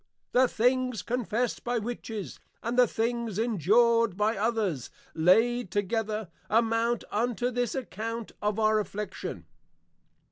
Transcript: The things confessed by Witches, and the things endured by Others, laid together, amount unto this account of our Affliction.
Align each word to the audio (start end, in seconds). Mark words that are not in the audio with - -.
The 0.31 0.47
things 0.47 1.03
confessed 1.03 1.63
by 1.63 1.77
Witches, 1.77 2.39
and 2.63 2.75
the 2.75 2.87
things 2.87 3.37
endured 3.37 4.17
by 4.17 4.35
Others, 4.35 4.89
laid 5.13 5.69
together, 5.69 6.29
amount 6.49 7.03
unto 7.11 7.51
this 7.51 7.75
account 7.75 8.31
of 8.41 8.57
our 8.57 8.79
Affliction. 8.79 9.45